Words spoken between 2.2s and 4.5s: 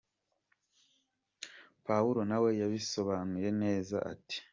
nawe yabisobanuye neza ati:“….